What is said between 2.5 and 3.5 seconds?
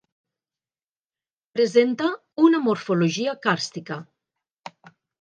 morfologia